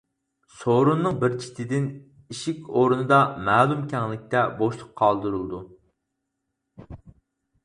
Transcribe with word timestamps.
سورۇننىڭ 0.59 1.17
بىر 1.23 1.35
چېتىدىن 1.43 1.85
ئىشىك 2.33 2.63
ئورنىدا 2.79 3.19
مەلۇم 3.51 3.85
كەڭلىكتە 3.93 4.43
بوشلۇق 4.63 4.91
قالدۇرۇلىدۇ. 5.03 5.63